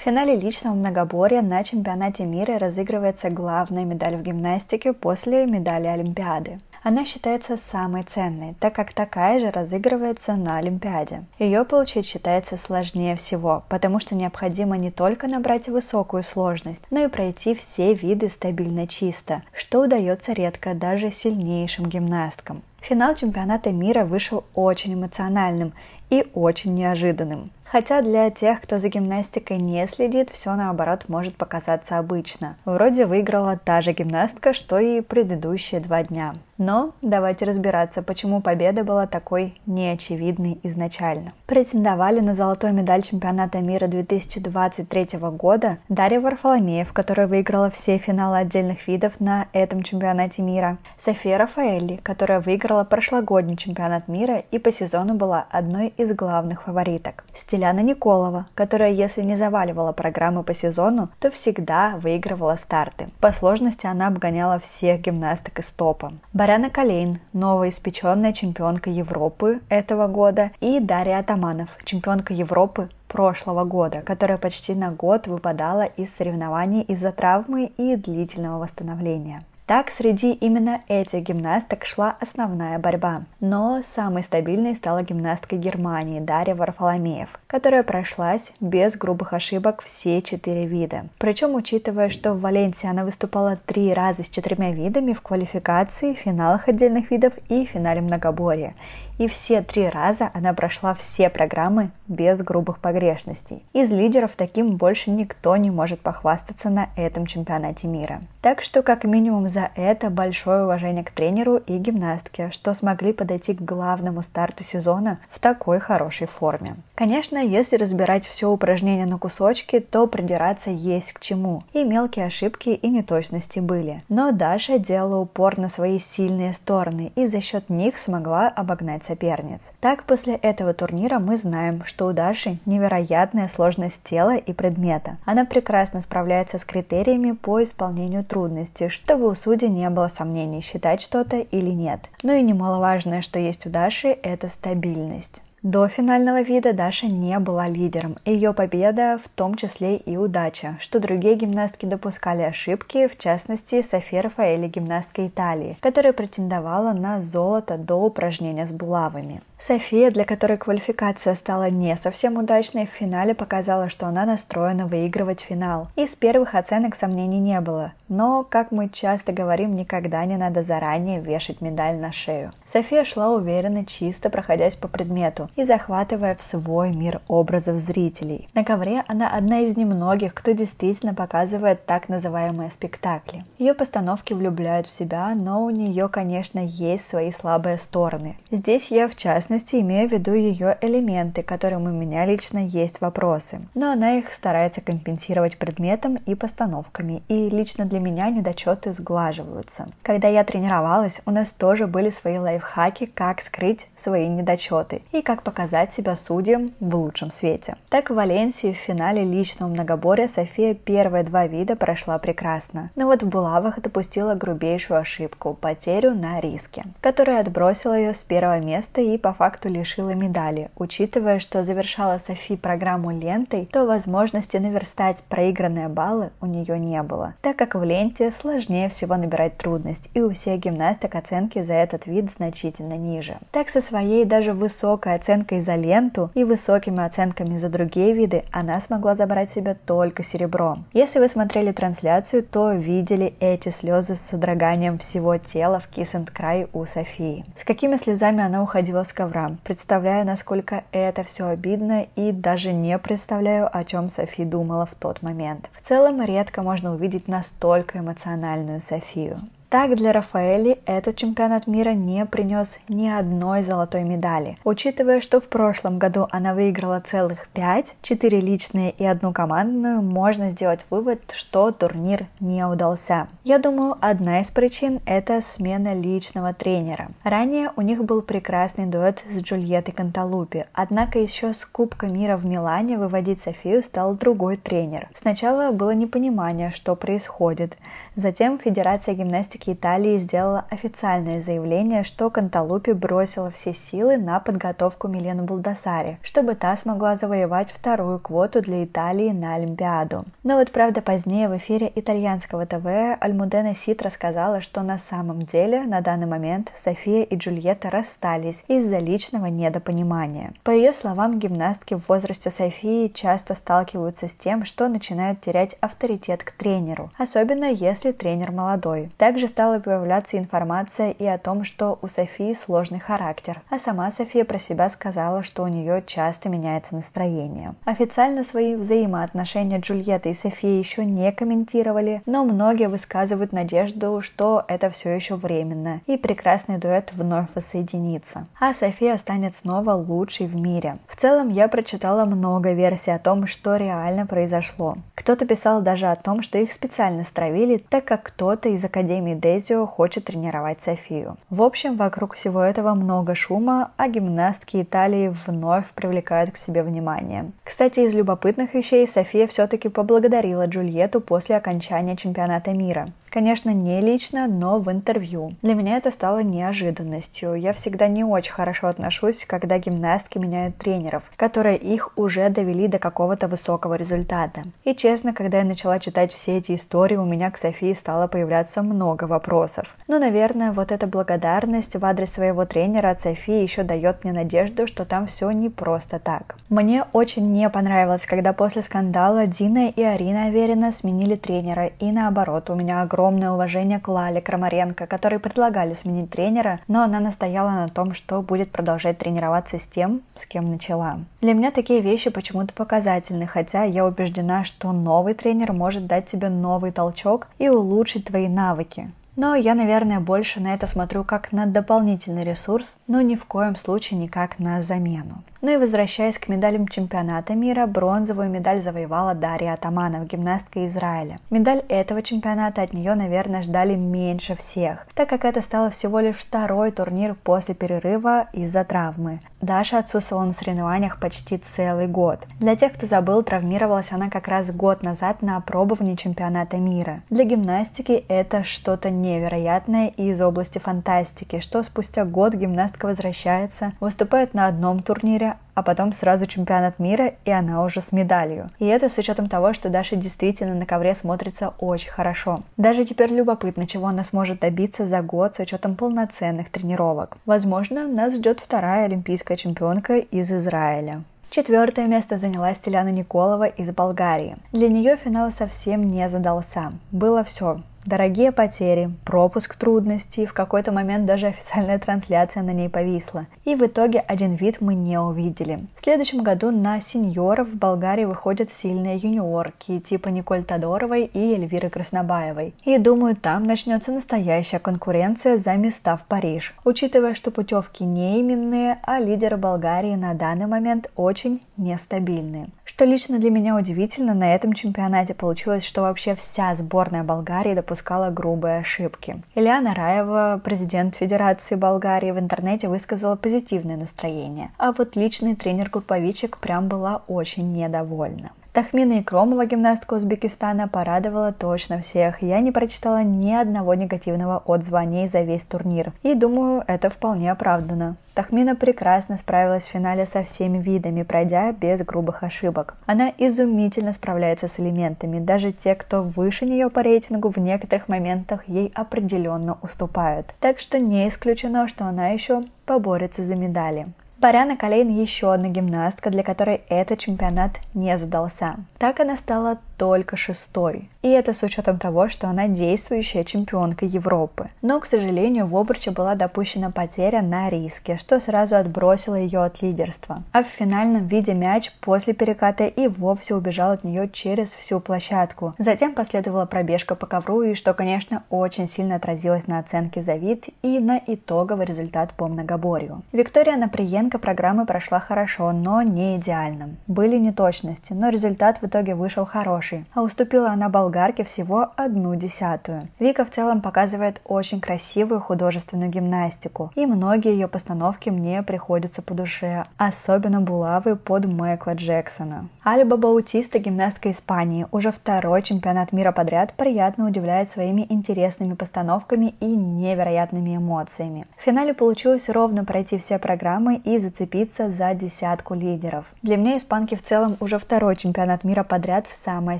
В 0.00 0.02
финале 0.02 0.34
личного 0.34 0.74
многоборья 0.74 1.42
на 1.42 1.62
чемпионате 1.62 2.24
мира 2.24 2.58
разыгрывается 2.58 3.28
главная 3.28 3.84
медаль 3.84 4.16
в 4.16 4.22
гимнастике 4.22 4.94
после 4.94 5.44
медали 5.44 5.88
Олимпиады. 5.88 6.58
Она 6.82 7.04
считается 7.04 7.58
самой 7.58 8.04
ценной, 8.04 8.54
так 8.58 8.74
как 8.74 8.94
такая 8.94 9.38
же 9.38 9.50
разыгрывается 9.50 10.36
на 10.36 10.56
Олимпиаде. 10.56 11.24
Ее 11.38 11.64
получить 11.66 12.06
считается 12.06 12.56
сложнее 12.56 13.16
всего, 13.16 13.64
потому 13.68 14.00
что 14.00 14.14
необходимо 14.14 14.78
не 14.78 14.90
только 14.90 15.28
набрать 15.28 15.68
высокую 15.68 16.22
сложность, 16.22 16.80
но 16.90 17.04
и 17.04 17.08
пройти 17.08 17.54
все 17.54 17.92
виды 17.92 18.30
стабильно 18.30 18.86
чисто, 18.86 19.42
что 19.52 19.82
удается 19.82 20.32
редко 20.32 20.72
даже 20.72 21.10
сильнейшим 21.10 21.84
гимнасткам. 21.84 22.62
Финал 22.80 23.14
чемпионата 23.14 23.70
мира 23.70 24.04
вышел 24.04 24.44
очень 24.54 24.94
эмоциональным 24.94 25.72
и 26.08 26.26
очень 26.34 26.74
неожиданным. 26.74 27.50
Хотя 27.64 28.02
для 28.02 28.30
тех, 28.30 28.60
кто 28.62 28.78
за 28.78 28.88
гимнастикой 28.88 29.58
не 29.58 29.86
следит, 29.86 30.30
все 30.30 30.56
наоборот 30.56 31.04
может 31.08 31.36
показаться 31.36 31.98
обычно. 31.98 32.56
Вроде 32.64 33.06
выиграла 33.06 33.56
та 33.56 33.80
же 33.80 33.92
гимнастка, 33.92 34.52
что 34.52 34.78
и 34.78 35.02
предыдущие 35.02 35.80
два 35.80 36.02
дня. 36.02 36.34
Но 36.60 36.92
давайте 37.00 37.46
разбираться, 37.46 38.02
почему 38.02 38.42
победа 38.42 38.84
была 38.84 39.06
такой 39.06 39.54
неочевидной 39.64 40.60
изначально. 40.62 41.32
Претендовали 41.46 42.20
на 42.20 42.34
золотую 42.34 42.74
медаль 42.74 43.00
чемпионата 43.00 43.60
мира 43.60 43.86
2023 43.86 45.08
года 45.38 45.78
Дарья 45.88 46.20
Варфоломеев, 46.20 46.92
которая 46.92 47.28
выиграла 47.28 47.70
все 47.70 47.96
финалы 47.96 48.36
отдельных 48.36 48.86
видов 48.86 49.20
на 49.20 49.48
этом 49.54 49.82
чемпионате 49.82 50.42
мира, 50.42 50.76
София 51.02 51.38
Рафаэлли, 51.38 51.98
которая 52.02 52.40
выиграла 52.40 52.84
прошлогодний 52.84 53.56
чемпионат 53.56 54.06
мира 54.06 54.42
и 54.50 54.58
по 54.58 54.70
сезону 54.70 55.14
была 55.14 55.46
одной 55.50 55.94
из 55.96 56.12
главных 56.14 56.64
фавориток, 56.64 57.24
Стиляна 57.34 57.80
Николова, 57.80 58.44
которая, 58.54 58.92
если 58.92 59.22
не 59.22 59.38
заваливала 59.38 59.92
программы 59.92 60.42
по 60.42 60.52
сезону, 60.52 61.08
то 61.20 61.30
всегда 61.30 61.96
выигрывала 61.96 62.56
старты. 62.56 63.08
По 63.18 63.32
сложности 63.32 63.86
она 63.86 64.08
обгоняла 64.08 64.58
всех 64.58 65.00
гимнасток 65.00 65.58
из 65.60 65.72
топа. 65.72 66.12
Баряна 66.50 66.68
Калейн, 66.68 67.20
новоиспеченная 67.32 68.32
чемпионка 68.32 68.90
Европы 68.90 69.60
этого 69.68 70.08
года, 70.08 70.50
и 70.58 70.80
Дарья 70.80 71.20
Атаманов, 71.20 71.68
чемпионка 71.84 72.34
Европы 72.34 72.88
прошлого 73.06 73.62
года, 73.62 74.02
которая 74.02 74.36
почти 74.36 74.74
на 74.74 74.90
год 74.90 75.28
выпадала 75.28 75.82
из 75.82 76.12
соревнований 76.12 76.82
из-за 76.82 77.12
травмы 77.12 77.70
и 77.76 77.94
длительного 77.94 78.58
восстановления. 78.58 79.44
Так, 79.70 79.92
среди 79.92 80.32
именно 80.32 80.80
этих 80.88 81.22
гимнасток 81.22 81.84
шла 81.84 82.16
основная 82.18 82.76
борьба. 82.80 83.22
Но 83.38 83.82
самой 83.82 84.24
стабильной 84.24 84.74
стала 84.74 85.04
гимнастка 85.04 85.54
Германии 85.54 86.18
Дарья 86.18 86.56
Варфоломеев, 86.56 87.38
которая 87.46 87.84
прошлась 87.84 88.50
без 88.58 88.96
грубых 88.96 89.32
ошибок 89.32 89.82
все 89.84 90.22
четыре 90.22 90.66
вида. 90.66 91.04
Причем, 91.18 91.54
учитывая, 91.54 92.08
что 92.08 92.32
в 92.34 92.40
Валенсии 92.40 92.88
она 92.88 93.04
выступала 93.04 93.60
три 93.64 93.94
раза 93.94 94.24
с 94.24 94.28
четырьмя 94.28 94.72
видами 94.72 95.12
в 95.12 95.20
квалификации, 95.20 96.14
финалах 96.14 96.66
отдельных 96.66 97.12
видов 97.12 97.34
и 97.48 97.64
финале 97.64 98.00
многоборья. 98.00 98.74
И 99.20 99.28
все 99.28 99.60
три 99.60 99.86
раза 99.86 100.30
она 100.32 100.54
прошла 100.54 100.94
все 100.94 101.28
программы 101.28 101.90
без 102.08 102.42
грубых 102.42 102.78
погрешностей. 102.78 103.62
Из 103.74 103.90
лидеров 103.92 104.30
таким 104.34 104.76
больше 104.76 105.10
никто 105.10 105.54
не 105.58 105.70
может 105.70 106.00
похвастаться 106.00 106.70
на 106.70 106.88
этом 106.96 107.26
чемпионате 107.26 107.86
мира. 107.86 108.22
Так 108.40 108.62
что 108.62 108.82
как 108.82 109.04
минимум 109.04 109.50
за 109.50 109.70
это 109.74 110.08
большое 110.08 110.64
уважение 110.64 111.04
к 111.04 111.12
тренеру 111.12 111.56
и 111.58 111.76
гимнастке, 111.76 112.48
что 112.50 112.72
смогли 112.72 113.12
подойти 113.12 113.52
к 113.52 113.60
главному 113.60 114.22
старту 114.22 114.64
сезона 114.64 115.18
в 115.30 115.38
такой 115.38 115.80
хорошей 115.80 116.26
форме. 116.26 116.76
Конечно, 116.94 117.36
если 117.36 117.76
разбирать 117.76 118.26
все 118.26 118.48
упражнение 118.48 119.04
на 119.04 119.18
кусочки, 119.18 119.80
то 119.80 120.06
придираться 120.06 120.70
есть 120.70 121.12
к 121.12 121.20
чему. 121.20 121.62
И 121.74 121.84
мелкие 121.84 122.24
ошибки 122.24 122.70
и 122.70 122.88
неточности 122.88 123.58
были. 123.58 124.02
Но 124.08 124.32
Даша 124.32 124.78
делала 124.78 125.18
упор 125.18 125.58
на 125.58 125.68
свои 125.68 125.98
сильные 125.98 126.54
стороны 126.54 127.12
и 127.16 127.26
за 127.26 127.42
счет 127.42 127.68
них 127.68 127.98
смогла 127.98 128.48
обогнать 128.48 129.09
соперниц. 129.10 129.72
Так, 129.80 130.04
после 130.04 130.34
этого 130.36 130.72
турнира 130.72 131.18
мы 131.18 131.36
знаем, 131.36 131.82
что 131.84 132.06
у 132.06 132.12
Даши 132.12 132.58
невероятная 132.64 133.48
сложность 133.48 134.04
тела 134.04 134.36
и 134.36 134.52
предмета. 134.52 135.16
Она 135.24 135.44
прекрасно 135.44 136.00
справляется 136.00 136.58
с 136.58 136.64
критериями 136.64 137.32
по 137.32 137.62
исполнению 137.62 138.24
трудностей, 138.24 138.88
чтобы 138.88 139.28
у 139.28 139.34
судей 139.34 139.68
не 139.68 139.90
было 139.90 140.06
сомнений, 140.06 140.60
считать 140.60 141.02
что-то 141.02 141.38
или 141.38 141.70
нет. 141.70 142.00
Ну 142.22 142.32
и 142.32 142.42
немаловажное, 142.42 143.22
что 143.22 143.40
есть 143.40 143.66
у 143.66 143.70
Даши, 143.70 144.08
это 144.08 144.48
стабильность. 144.48 145.42
До 145.62 145.88
финального 145.88 146.40
вида 146.40 146.72
Даша 146.72 147.06
не 147.06 147.38
была 147.38 147.68
лидером. 147.68 148.16
Ее 148.24 148.54
победа 148.54 149.20
в 149.22 149.28
том 149.28 149.56
числе 149.56 149.98
и 149.98 150.16
удача, 150.16 150.78
что 150.80 151.00
другие 151.00 151.34
гимнастки 151.34 151.84
допускали 151.84 152.40
ошибки, 152.40 153.06
в 153.08 153.18
частности 153.18 153.82
София 153.82 154.22
Рафаэли, 154.22 154.68
гимнастка 154.68 155.26
Италии, 155.26 155.76
которая 155.82 156.14
претендовала 156.14 156.94
на 156.94 157.20
золото 157.20 157.76
до 157.76 157.96
упражнения 157.96 158.64
с 158.64 158.72
булавами. 158.72 159.42
София, 159.60 160.10
для 160.10 160.24
которой 160.24 160.56
квалификация 160.56 161.34
стала 161.34 161.68
не 161.68 161.94
совсем 161.96 162.38
удачной, 162.38 162.86
в 162.86 162.90
финале 162.98 163.34
показала, 163.34 163.90
что 163.90 164.06
она 164.06 164.24
настроена 164.24 164.86
выигрывать 164.86 165.42
финал. 165.42 165.88
И 165.96 166.06
с 166.06 166.16
первых 166.16 166.54
оценок 166.54 166.96
сомнений 166.96 167.40
не 167.40 167.60
было. 167.60 167.92
Но, 168.08 168.42
как 168.42 168.70
мы 168.70 168.88
часто 168.88 169.32
говорим, 169.32 169.74
никогда 169.74 170.24
не 170.24 170.38
надо 170.38 170.62
заранее 170.62 171.20
вешать 171.20 171.60
медаль 171.60 171.96
на 171.96 172.10
шею. 172.10 172.52
София 172.66 173.04
шла 173.04 173.32
уверенно, 173.32 173.84
чисто 173.84 174.30
проходясь 174.30 174.76
по 174.76 174.88
предмету 174.88 175.49
и 175.56 175.64
захватывая 175.64 176.34
в 176.34 176.42
свой 176.42 176.90
мир 176.90 177.20
образов 177.28 177.78
зрителей. 177.78 178.48
На 178.54 178.64
ковре 178.64 179.04
она 179.08 179.28
одна 179.28 179.60
из 179.60 179.76
немногих, 179.76 180.34
кто 180.34 180.52
действительно 180.52 181.14
показывает 181.14 181.86
так 181.86 182.08
называемые 182.08 182.70
спектакли. 182.70 183.44
Ее 183.58 183.74
постановки 183.74 184.32
влюбляют 184.32 184.86
в 184.86 184.92
себя, 184.92 185.34
но 185.34 185.64
у 185.64 185.70
нее, 185.70 186.08
конечно, 186.08 186.58
есть 186.58 187.08
свои 187.08 187.32
слабые 187.32 187.78
стороны. 187.78 188.36
Здесь 188.50 188.88
я, 188.90 189.08
в 189.08 189.16
частности, 189.16 189.76
имею 189.76 190.08
в 190.08 190.12
виду 190.12 190.32
ее 190.34 190.76
элементы, 190.80 191.42
которым 191.42 191.84
у 191.84 191.90
меня 191.90 192.24
лично 192.24 192.58
есть 192.58 193.00
вопросы. 193.00 193.60
Но 193.74 193.92
она 193.92 194.18
их 194.18 194.32
старается 194.32 194.80
компенсировать 194.80 195.56
предметом 195.56 196.16
и 196.26 196.34
постановками, 196.34 197.22
и 197.28 197.48
лично 197.48 197.84
для 197.84 198.00
меня 198.00 198.30
недочеты 198.30 198.92
сглаживаются. 198.92 199.88
Когда 200.02 200.28
я 200.28 200.44
тренировалась, 200.44 201.20
у 201.26 201.30
нас 201.30 201.52
тоже 201.52 201.86
были 201.86 202.10
свои 202.10 202.38
лайфхаки, 202.38 203.06
как 203.06 203.40
скрыть 203.40 203.88
свои 203.96 204.28
недочеты 204.28 205.02
и 205.12 205.22
как 205.22 205.39
показать 205.42 205.92
себя 205.92 206.16
судьям 206.16 206.72
в 206.80 206.94
лучшем 206.94 207.30
свете. 207.30 207.76
Так 207.88 208.10
в 208.10 208.14
Валенсии 208.14 208.72
в 208.72 208.76
финале 208.76 209.24
личного 209.24 209.70
многоборья 209.70 210.28
София 210.28 210.74
первые 210.74 211.24
два 211.24 211.46
вида 211.46 211.76
прошла 211.76 212.18
прекрасно, 212.18 212.90
но 212.96 213.06
вот 213.06 213.22
в 213.22 213.28
булавах 213.28 213.80
допустила 213.80 214.34
грубейшую 214.34 215.00
ошибку– 215.00 215.54
потерю 215.60 216.14
на 216.14 216.40
риске, 216.40 216.84
которая 217.00 217.40
отбросила 217.40 217.96
ее 217.96 218.14
с 218.14 218.22
первого 218.22 218.60
места 218.60 219.00
и 219.00 219.16
по 219.18 219.32
факту 219.32 219.68
лишила 219.68 220.10
медали. 220.10 220.70
Учитывая, 220.76 221.38
что 221.38 221.62
завершала 221.62 222.18
Софи 222.18 222.56
программу 222.56 223.10
лентой, 223.10 223.66
то 223.72 223.86
возможности 223.86 224.56
наверстать 224.58 225.22
проигранные 225.28 225.88
баллы 225.88 226.30
у 226.40 226.46
нее 226.46 226.78
не 226.78 227.02
было, 227.02 227.34
так 227.40 227.56
как 227.56 227.74
в 227.74 227.82
ленте 227.82 228.30
сложнее 228.30 228.88
всего 228.88 229.16
набирать 229.16 229.56
трудность, 229.56 230.10
и 230.14 230.20
у 230.20 230.30
всех 230.30 230.60
гимнасток 230.60 231.14
оценки 231.14 231.62
за 231.62 231.74
этот 231.74 232.06
вид 232.06 232.30
значительно 232.30 232.96
ниже. 232.96 233.38
Так 233.50 233.70
со 233.70 233.80
своей 233.80 234.24
даже 234.24 234.52
высокой 234.52 235.14
оценкой 235.14 235.29
оценкой 235.30 235.60
за 235.60 235.76
ленту 235.76 236.30
и 236.34 236.42
высокими 236.42 237.04
оценками 237.04 237.56
за 237.56 237.68
другие 237.68 238.12
виды 238.12 238.42
она 238.50 238.80
смогла 238.80 239.14
забрать 239.14 239.52
себе 239.52 239.74
только 239.86 240.24
серебро. 240.24 240.78
Если 240.92 241.20
вы 241.20 241.28
смотрели 241.28 241.70
трансляцию, 241.70 242.42
то 242.42 242.72
видели 242.72 243.34
эти 243.38 243.68
слезы 243.68 244.16
с 244.16 244.20
содроганием 244.20 244.98
всего 244.98 245.38
тела 245.38 245.80
в 245.80 245.96
Kiss 245.96 246.14
and 246.14 246.32
Cry 246.32 246.68
у 246.72 246.84
Софии. 246.84 247.44
С 247.56 247.64
какими 247.64 247.94
слезами 247.94 248.42
она 248.42 248.60
уходила 248.60 249.04
с 249.04 249.12
ковра. 249.12 249.52
Представляю, 249.62 250.26
насколько 250.26 250.82
это 250.90 251.22
все 251.22 251.46
обидно 251.46 252.06
и 252.16 252.32
даже 252.32 252.72
не 252.72 252.98
представляю, 252.98 253.68
о 253.72 253.84
чем 253.84 254.10
Софи 254.10 254.44
думала 254.44 254.86
в 254.86 254.94
тот 254.96 255.22
момент. 255.22 255.70
В 255.80 255.86
целом, 255.86 256.22
редко 256.24 256.62
можно 256.62 256.92
увидеть 256.92 257.28
настолько 257.28 258.00
эмоциональную 258.00 258.80
Софию. 258.80 259.38
Так 259.70 259.94
для 259.94 260.12
Рафаэли 260.12 260.80
этот 260.84 261.14
чемпионат 261.14 261.68
мира 261.68 261.90
не 261.90 262.26
принес 262.26 262.76
ни 262.88 263.06
одной 263.06 263.62
золотой 263.62 264.02
медали. 264.02 264.58
Учитывая, 264.64 265.20
что 265.20 265.40
в 265.40 265.48
прошлом 265.48 266.00
году 266.00 266.26
она 266.32 266.54
выиграла 266.54 267.00
целых 267.08 267.46
пять, 267.50 267.94
четыре 268.02 268.40
личные 268.40 268.90
и 268.90 269.04
одну 269.04 269.32
командную, 269.32 270.02
можно 270.02 270.50
сделать 270.50 270.80
вывод, 270.90 271.20
что 271.32 271.70
турнир 271.70 272.26
не 272.40 272.66
удался. 272.66 273.28
Я 273.44 273.60
думаю, 273.60 273.96
одна 274.00 274.40
из 274.40 274.50
причин– 274.50 274.98
это 275.06 275.40
смена 275.40 275.94
личного 275.94 276.52
тренера. 276.52 277.12
Ранее 277.22 277.70
у 277.76 277.82
них 277.82 278.02
был 278.04 278.22
прекрасный 278.22 278.86
дуэт 278.86 279.22
с 279.30 279.40
Джульеттой 279.40 279.94
Канталупи, 279.94 280.64
однако 280.72 281.20
еще 281.20 281.54
с 281.54 281.64
Кубка 281.64 282.08
мира 282.08 282.36
в 282.36 282.44
Милане 282.44 282.98
выводить 282.98 283.40
Софию 283.42 283.84
стал 283.84 284.16
другой 284.16 284.56
тренер. 284.56 285.08
Сначала 285.14 285.70
было 285.70 285.92
непонимание, 285.92 286.72
что 286.72 286.96
происходит. 286.96 287.76
Затем 288.16 288.58
Федерация 288.58 289.14
гимнастики 289.14 289.70
Италии 289.70 290.18
сделала 290.18 290.64
официальное 290.68 291.40
заявление, 291.40 292.02
что 292.02 292.28
Канталупи 292.28 292.92
бросила 292.92 293.50
все 293.50 293.72
силы 293.72 294.16
на 294.16 294.40
подготовку 294.40 295.06
Милены 295.06 295.44
Балдасари, 295.44 296.18
чтобы 296.22 296.56
та 296.56 296.76
смогла 296.76 297.16
завоевать 297.16 297.70
вторую 297.70 298.18
квоту 298.18 298.62
для 298.62 298.84
Италии 298.84 299.30
на 299.30 299.54
Олимпиаду. 299.54 300.24
Но 300.42 300.56
вот 300.56 300.72
правда 300.72 301.02
позднее 301.02 301.48
в 301.48 301.56
эфире 301.58 301.92
итальянского 301.94 302.66
ТВ 302.66 302.86
Альмудена 303.20 303.76
Сит 303.76 304.02
рассказала, 304.02 304.60
что 304.60 304.82
на 304.82 304.98
самом 304.98 305.42
деле 305.42 305.82
на 305.82 306.00
данный 306.00 306.26
момент 306.26 306.72
София 306.76 307.22
и 307.22 307.36
Джульетта 307.36 307.90
расстались 307.90 308.64
из-за 308.66 308.98
личного 308.98 309.46
недопонимания. 309.46 310.52
По 310.64 310.72
ее 310.72 310.92
словам, 310.92 311.38
гимнастки 311.38 311.94
в 311.94 312.08
возрасте 312.08 312.50
Софии 312.50 313.08
часто 313.08 313.54
сталкиваются 313.54 314.28
с 314.28 314.34
тем, 314.34 314.64
что 314.64 314.88
начинают 314.88 315.40
терять 315.40 315.76
авторитет 315.80 316.42
к 316.42 316.52
тренеру, 316.52 317.10
особенно 317.16 317.70
если 317.70 317.99
если 318.00 318.12
тренер 318.12 318.50
молодой. 318.50 319.10
Также 319.18 319.46
стала 319.46 319.78
появляться 319.78 320.38
информация 320.38 321.10
и 321.10 321.26
о 321.26 321.36
том, 321.36 321.64
что 321.64 321.98
у 322.00 322.08
Софии 322.08 322.54
сложный 322.54 322.98
характер, 322.98 323.60
а 323.68 323.78
сама 323.78 324.10
София 324.10 324.46
про 324.46 324.58
себя 324.58 324.88
сказала, 324.88 325.42
что 325.42 325.64
у 325.64 325.68
нее 325.68 326.02
часто 326.06 326.48
меняется 326.48 326.94
настроение. 326.94 327.74
Официально 327.84 328.42
свои 328.42 328.74
взаимоотношения 328.74 329.80
Джульетты 329.80 330.30
и 330.30 330.34
Софии 330.34 330.78
еще 330.78 331.04
не 331.04 331.30
комментировали, 331.30 332.22
но 332.24 332.42
многие 332.44 332.88
высказывают 332.88 333.52
надежду, 333.52 334.22
что 334.22 334.64
это 334.66 334.88
все 334.88 335.10
еще 335.10 335.34
временно, 335.34 336.00
и 336.06 336.16
прекрасный 336.16 336.78
дуэт 336.78 337.12
вновь 337.12 337.48
воссоединится. 337.54 338.46
А 338.58 338.72
София 338.72 339.18
станет 339.18 339.56
снова 339.56 339.92
лучшей 339.92 340.46
в 340.46 340.56
мире. 340.56 340.96
В 341.06 341.20
целом 341.20 341.50
я 341.50 341.68
прочитала 341.68 342.24
много 342.24 342.72
версий 342.72 343.10
о 343.10 343.18
том, 343.18 343.46
что 343.46 343.76
реально 343.76 344.24
произошло. 344.24 344.96
Кто-то 345.14 345.44
писал 345.44 345.82
даже 345.82 346.06
о 346.06 346.16
том, 346.16 346.42
что 346.42 346.56
их 346.56 346.72
специально 346.72 347.24
стравили, 347.24 347.84
так 347.90 348.04
как 348.04 348.22
кто-то 348.22 348.68
из 348.68 348.84
Академии 348.84 349.34
Дезио 349.34 349.84
хочет 349.84 350.24
тренировать 350.24 350.78
Софию. 350.82 351.36
В 351.50 351.60
общем, 351.62 351.96
вокруг 351.96 352.34
всего 352.36 352.62
этого 352.62 352.94
много 352.94 353.34
шума, 353.34 353.90
а 353.96 354.08
гимнастки 354.08 354.80
Италии 354.80 355.34
вновь 355.46 355.90
привлекают 355.90 356.52
к 356.52 356.56
себе 356.56 356.82
внимание. 356.82 357.50
Кстати, 357.64 358.00
из 358.00 358.14
любопытных 358.14 358.74
вещей 358.74 359.06
София 359.06 359.46
все-таки 359.48 359.88
поблагодарила 359.88 360.66
Джульетту 360.66 361.20
после 361.20 361.56
окончания 361.56 362.16
чемпионата 362.16 362.72
мира. 362.72 363.10
Конечно, 363.30 363.70
не 363.70 364.00
лично, 364.00 364.48
но 364.48 364.80
в 364.80 364.90
интервью. 364.90 365.54
Для 365.62 365.74
меня 365.74 365.96
это 365.96 366.10
стало 366.10 366.42
неожиданностью. 366.42 367.54
Я 367.54 367.72
всегда 367.72 368.08
не 368.08 368.24
очень 368.24 368.52
хорошо 368.52 368.88
отношусь, 368.88 369.44
когда 369.46 369.78
гимнастки 369.78 370.36
меняют 370.38 370.76
тренеров, 370.78 371.22
которые 371.36 371.76
их 371.76 372.10
уже 372.16 372.48
довели 372.48 372.88
до 372.88 372.98
какого-то 372.98 373.46
высокого 373.46 373.94
результата. 373.94 374.64
И 374.82 374.96
честно, 374.96 375.32
когда 375.32 375.58
я 375.58 375.64
начала 375.64 376.00
читать 376.00 376.32
все 376.32 376.58
эти 376.58 376.74
истории, 376.74 377.14
у 377.14 377.24
меня 377.24 377.52
к 377.52 377.56
Софии 377.56 377.92
стало 377.94 378.26
появляться 378.26 378.82
много 378.82 379.24
вопросов. 379.24 379.86
Но, 380.08 380.18
наверное, 380.18 380.72
вот 380.72 380.90
эта 380.90 381.06
благодарность 381.06 381.94
в 381.94 382.04
адрес 382.04 382.32
своего 382.32 382.66
тренера 382.66 383.10
от 383.10 383.22
Софии 383.22 383.62
еще 383.62 383.84
дает 383.84 384.24
мне 384.24 384.32
надежду, 384.32 384.88
что 384.88 385.04
там 385.04 385.28
все 385.28 385.52
не 385.52 385.68
просто 385.68 386.18
так. 386.18 386.56
Мне 386.68 387.04
очень 387.12 387.52
не 387.52 387.70
понравилось, 387.70 388.26
когда 388.26 388.52
после 388.52 388.82
скандала 388.82 389.46
Дина 389.46 389.88
и 389.88 390.02
Арина 390.02 390.46
Аверина 390.46 390.90
сменили 390.90 391.36
тренера, 391.36 391.92
и 392.00 392.10
наоборот, 392.10 392.70
у 392.70 392.74
меня 392.74 393.02
огромное 393.02 393.19
огромное 393.20 393.50
уважение 393.52 394.00
к 394.00 394.08
Лале 394.08 394.40
Крамаренко, 394.40 395.06
которые 395.06 395.38
предлагали 395.40 395.92
сменить 395.92 396.30
тренера, 396.30 396.80
но 396.88 397.02
она 397.02 397.20
настояла 397.20 397.70
на 397.70 397.88
том, 397.88 398.14
что 398.14 398.40
будет 398.40 398.70
продолжать 398.70 399.18
тренироваться 399.18 399.78
с 399.78 399.86
тем, 399.86 400.22
с 400.36 400.46
кем 400.46 400.70
начала. 400.70 401.18
Для 401.42 401.52
меня 401.52 401.70
такие 401.70 402.00
вещи 402.00 402.30
почему-то 402.30 402.72
показательны, 402.72 403.46
хотя 403.46 403.84
я 403.84 404.06
убеждена, 404.06 404.64
что 404.64 404.92
новый 404.92 405.34
тренер 405.34 405.74
может 405.74 406.06
дать 406.06 406.30
тебе 406.30 406.48
новый 406.48 406.92
толчок 406.92 407.48
и 407.58 407.68
улучшить 407.68 408.24
твои 408.24 408.48
навыки. 408.48 409.10
Но 409.36 409.54
я, 409.54 409.74
наверное, 409.74 410.20
больше 410.20 410.60
на 410.60 410.74
это 410.74 410.86
смотрю 410.86 411.22
как 411.22 411.52
на 411.52 411.66
дополнительный 411.66 412.44
ресурс, 412.44 412.98
но 413.06 413.20
ни 413.20 413.36
в 413.36 413.44
коем 413.44 413.76
случае 413.76 414.18
не 414.18 414.28
как 414.28 414.58
на 414.58 414.80
замену. 414.80 415.42
Ну 415.62 415.72
и 415.72 415.76
возвращаясь 415.76 416.38
к 416.38 416.48
медалям 416.48 416.88
чемпионата 416.88 417.52
мира, 417.54 417.86
бронзовую 417.86 418.48
медаль 418.48 418.80
завоевала 418.80 419.34
Дарья 419.34 419.74
Атаманов, 419.74 420.26
гимнастка 420.26 420.86
Израиля. 420.86 421.38
Медаль 421.50 421.82
этого 421.88 422.22
чемпионата 422.22 422.80
от 422.80 422.94
нее, 422.94 423.14
наверное, 423.14 423.62
ждали 423.62 423.94
меньше 423.94 424.56
всех, 424.56 425.06
так 425.14 425.28
как 425.28 425.44
это 425.44 425.60
стало 425.60 425.90
всего 425.90 426.20
лишь 426.20 426.36
второй 426.36 426.92
турнир 426.92 427.34
после 427.34 427.74
перерыва 427.74 428.48
из-за 428.54 428.84
травмы. 428.84 429.40
Даша 429.60 429.98
отсутствовала 429.98 430.46
на 430.46 430.52
соревнованиях 430.54 431.20
почти 431.20 431.58
целый 431.58 432.06
год. 432.06 432.40
Для 432.58 432.76
тех, 432.76 432.94
кто 432.94 433.06
забыл, 433.06 433.42
травмировалась 433.42 434.12
она 434.12 434.30
как 434.30 434.48
раз 434.48 434.70
год 434.70 435.02
назад 435.02 435.42
на 435.42 435.58
опробовании 435.58 436.14
чемпионата 436.14 436.78
мира. 436.78 437.20
Для 437.28 437.44
гимнастики 437.44 438.24
это 438.28 438.64
что-то 438.64 439.10
невероятное 439.10 440.08
из 440.08 440.40
области 440.40 440.78
фантастики, 440.78 441.60
что 441.60 441.82
спустя 441.82 442.24
год 442.24 442.54
гимнастка 442.54 443.04
возвращается, 443.04 443.92
выступает 444.00 444.54
на 444.54 444.66
одном 444.66 445.02
турнире, 445.02 445.49
а 445.74 445.82
потом 445.82 446.12
сразу 446.12 446.46
чемпионат 446.46 446.98
мира, 446.98 447.34
и 447.44 447.50
она 447.50 447.82
уже 447.84 448.00
с 448.00 448.12
медалью. 448.12 448.70
И 448.78 448.86
это 448.86 449.08
с 449.08 449.18
учетом 449.18 449.48
того, 449.48 449.72
что 449.72 449.88
Даша 449.88 450.16
действительно 450.16 450.74
на 450.74 450.86
ковре 450.86 451.14
смотрится 451.14 451.74
очень 451.78 452.10
хорошо. 452.10 452.62
Даже 452.76 453.04
теперь 453.04 453.32
любопытно, 453.32 453.86
чего 453.86 454.08
она 454.08 454.24
сможет 454.24 454.60
добиться 454.60 455.06
за 455.06 455.22
год 455.22 455.56
с 455.56 455.60
учетом 455.60 455.96
полноценных 455.96 456.70
тренировок. 456.70 457.36
Возможно, 457.46 458.06
нас 458.06 458.34
ждет 458.34 458.60
вторая 458.60 459.06
олимпийская 459.06 459.56
чемпионка 459.56 460.18
из 460.18 460.50
Израиля. 460.50 461.22
Четвертое 461.50 462.06
место 462.06 462.38
заняла 462.38 462.72
Стеляна 462.74 463.08
Николова 463.08 463.64
из 463.64 463.90
Болгарии. 463.90 464.56
Для 464.70 464.88
нее 464.88 465.16
финал 465.16 465.50
совсем 465.50 466.06
не 466.06 466.28
задался. 466.30 466.92
Было 467.10 467.42
все. 467.42 467.80
Дорогие 468.06 468.50
потери, 468.50 469.10
пропуск 469.26 469.74
трудностей, 469.74 470.46
в 470.46 470.54
какой-то 470.54 470.90
момент 470.90 471.26
даже 471.26 471.48
официальная 471.48 471.98
трансляция 471.98 472.62
на 472.62 472.70
ней 472.70 472.88
повисла. 472.88 473.46
И 473.66 473.74
в 473.74 473.84
итоге 473.84 474.20
один 474.20 474.54
вид 474.54 474.80
мы 474.80 474.94
не 474.94 475.18
увидели. 475.20 475.80
В 475.96 476.00
следующем 476.00 476.42
году 476.42 476.70
на 476.70 476.98
сеньоров 477.02 477.68
в 477.68 477.76
Болгарии 477.76 478.24
выходят 478.24 478.72
сильные 478.72 479.18
юниорки, 479.18 480.00
типа 480.00 480.28
Николь 480.28 480.64
Тодоровой 480.64 481.24
и 481.24 481.38
Эльвиры 481.38 481.90
Краснобаевой. 481.90 482.72
И 482.84 482.96
думаю, 482.96 483.36
там 483.36 483.64
начнется 483.64 484.12
настоящая 484.12 484.78
конкуренция 484.78 485.58
за 485.58 485.74
места 485.74 486.16
в 486.16 486.24
Париж, 486.24 486.74
учитывая, 486.84 487.34
что 487.34 487.50
путевки 487.50 488.04
не 488.04 488.40
именные, 488.40 488.98
а 489.02 489.20
лидеры 489.20 489.58
Болгарии 489.58 490.14
на 490.14 490.32
данный 490.32 490.66
момент 490.66 491.10
очень 491.16 491.62
нестабильные. 491.76 492.70
Что 492.90 493.04
лично 493.04 493.38
для 493.38 493.50
меня 493.50 493.76
удивительно, 493.76 494.34
на 494.34 494.52
этом 494.52 494.72
чемпионате 494.72 495.32
получилось, 495.32 495.84
что 495.84 496.02
вообще 496.02 496.34
вся 496.34 496.74
сборная 496.74 497.22
Болгарии 497.22 497.72
допускала 497.72 498.30
грубые 498.30 498.80
ошибки. 498.80 499.40
Ильяна 499.54 499.94
Раева, 499.94 500.60
президент 500.62 501.14
Федерации 501.14 501.76
Болгарии, 501.76 502.32
в 502.32 502.38
интернете 502.40 502.88
высказала 502.88 503.36
позитивное 503.36 503.96
настроение, 503.96 504.72
а 504.76 504.90
вот 504.90 505.14
личный 505.14 505.54
тренер 505.54 505.88
Групповичек 505.88 506.58
прям 506.58 506.88
была 506.88 507.22
очень 507.28 507.70
недовольна. 507.72 508.50
Тахмина 508.72 509.18
Икромова, 509.18 509.66
гимнастка 509.66 510.14
Узбекистана, 510.14 510.86
порадовала 510.86 511.52
точно 511.52 512.00
всех. 512.00 512.40
Я 512.40 512.60
не 512.60 512.70
прочитала 512.70 513.24
ни 513.24 513.52
одного 513.52 513.94
негативного 513.94 514.62
отзыва 514.64 515.00
о 515.00 515.04
ней 515.04 515.26
за 515.26 515.40
весь 515.40 515.64
турнир. 515.64 516.12
И 516.22 516.34
думаю, 516.34 516.84
это 516.86 517.10
вполне 517.10 517.50
оправдано. 517.50 518.14
Тахмина 518.32 518.76
прекрасно 518.76 519.38
справилась 519.38 519.86
в 519.86 519.90
финале 519.90 520.24
со 520.24 520.44
всеми 520.44 520.78
видами, 520.78 521.24
пройдя 521.24 521.72
без 521.72 522.00
грубых 522.04 522.44
ошибок. 522.44 522.94
Она 523.06 523.32
изумительно 523.38 524.12
справляется 524.12 524.68
с 524.68 524.78
элементами. 524.78 525.40
Даже 525.40 525.72
те, 525.72 525.96
кто 525.96 526.22
выше 526.22 526.64
нее 526.64 526.90
по 526.90 527.02
рейтингу, 527.02 527.48
в 527.48 527.56
некоторых 527.56 528.08
моментах 528.08 528.68
ей 528.68 528.92
определенно 528.94 529.78
уступают. 529.82 530.54
Так 530.60 530.78
что 530.78 531.00
не 531.00 531.28
исключено, 531.28 531.88
что 531.88 532.04
она 532.04 532.28
еще 532.28 532.62
поборется 532.86 533.42
за 533.42 533.56
медали. 533.56 534.06
Баряна 534.40 534.78
Калейн 534.78 535.10
еще 535.10 535.52
одна 535.52 535.68
гимнастка, 535.68 536.30
для 536.30 536.42
которой 536.42 536.80
этот 536.88 537.18
чемпионат 537.18 537.72
не 537.92 538.16
задался. 538.16 538.76
Так 538.98 539.20
она 539.20 539.36
стала 539.36 539.80
только 540.00 540.38
шестой. 540.38 541.10
И 541.20 541.28
это 541.28 541.52
с 541.52 541.62
учетом 541.62 541.98
того, 541.98 542.30
что 542.30 542.48
она 542.48 542.68
действующая 542.68 543.44
чемпионка 543.44 544.06
Европы. 544.06 544.70
Но, 544.80 544.98
к 544.98 545.04
сожалению, 545.04 545.66
в 545.66 545.76
обруче 545.76 546.10
была 546.10 546.34
допущена 546.34 546.90
потеря 546.90 547.42
на 547.42 547.68
риске, 547.68 548.16
что 548.16 548.40
сразу 548.40 548.76
отбросило 548.76 549.34
ее 549.34 549.62
от 549.62 549.82
лидерства. 549.82 550.42
А 550.52 550.62
в 550.62 550.68
финальном 550.68 551.26
виде 551.26 551.52
мяч 551.52 551.92
после 552.00 552.32
переката 552.32 552.86
и 552.86 553.08
вовсе 553.08 553.54
убежал 553.54 553.90
от 553.90 554.02
нее 554.02 554.30
через 554.32 554.70
всю 554.70 555.00
площадку. 555.00 555.74
Затем 555.76 556.14
последовала 556.14 556.64
пробежка 556.64 557.14
по 557.14 557.26
ковру, 557.26 557.60
и 557.60 557.74
что, 557.74 557.92
конечно, 557.92 558.44
очень 558.48 558.88
сильно 558.88 559.16
отразилось 559.16 559.66
на 559.66 559.80
оценке 559.80 560.22
за 560.22 560.36
вид 560.36 560.64
и 560.80 560.98
на 560.98 561.20
итоговый 561.26 561.84
результат 561.84 562.32
по 562.32 562.48
многоборью. 562.48 563.20
Виктория 563.32 563.76
Наприенко 563.76 564.38
программы 564.38 564.86
прошла 564.86 565.20
хорошо, 565.20 565.72
но 565.72 566.00
не 566.00 566.38
идеально. 566.38 566.96
Были 567.06 567.36
неточности, 567.36 568.14
но 568.14 568.30
результат 568.30 568.80
в 568.80 568.86
итоге 568.86 569.14
вышел 569.14 569.44
хороший 569.44 569.89
хороший, 569.90 570.04
а 570.14 570.22
уступила 570.22 570.70
она 570.70 570.88
болгарке 570.88 571.44
всего 571.44 571.88
одну 571.96 572.34
десятую. 572.34 573.08
Вика 573.18 573.44
в 573.44 573.50
целом 573.50 573.80
показывает 573.80 574.40
очень 574.44 574.80
красивую 574.80 575.40
художественную 575.40 576.10
гимнастику, 576.10 576.90
и 576.94 577.06
многие 577.06 577.52
ее 577.52 577.68
постановки 577.68 578.30
мне 578.30 578.62
приходятся 578.62 579.22
по 579.22 579.34
душе, 579.34 579.84
особенно 579.96 580.60
булавы 580.60 581.16
под 581.16 581.46
Майкла 581.46 581.94
Джексона. 581.94 582.68
Альба 582.82 583.16
Баутиста, 583.16 583.78
гимнастка 583.78 584.30
Испании, 584.30 584.86
уже 584.90 585.12
второй 585.12 585.62
чемпионат 585.62 586.12
мира 586.12 586.32
подряд 586.32 586.74
приятно 586.74 587.26
удивляет 587.26 587.70
своими 587.70 588.06
интересными 588.08 588.74
постановками 588.74 589.54
и 589.60 589.66
невероятными 589.66 590.76
эмоциями. 590.76 591.46
В 591.58 591.64
финале 591.64 591.94
получилось 591.94 592.48
ровно 592.48 592.84
пройти 592.84 593.18
все 593.18 593.38
программы 593.38 593.96
и 593.96 594.18
зацепиться 594.18 594.90
за 594.90 595.14
десятку 595.14 595.74
лидеров. 595.74 596.24
Для 596.42 596.56
меня 596.56 596.78
испанки 596.78 597.14
в 597.14 597.22
целом 597.22 597.56
уже 597.60 597.78
второй 597.78 598.16
чемпионат 598.16 598.64
мира 598.64 598.82
подряд 598.82 599.26
в 599.26 599.34
самое 599.34 599.79